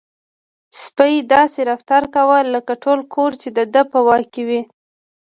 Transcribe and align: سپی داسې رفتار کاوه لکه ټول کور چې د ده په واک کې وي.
سپی 0.81 1.15
داسې 1.33 1.59
رفتار 1.71 2.03
کاوه 2.13 2.39
لکه 2.53 2.73
ټول 2.83 2.99
کور 3.13 3.31
چې 3.41 3.49
د 3.57 3.59
ده 3.73 3.81
په 3.91 3.99
واک 4.07 4.25
کې 4.33 4.43
وي. 4.47 4.61